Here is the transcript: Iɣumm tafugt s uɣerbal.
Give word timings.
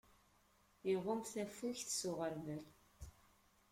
Iɣumm 0.91 1.19
tafugt 1.33 1.89
s 1.99 2.01
uɣerbal. 2.09 2.63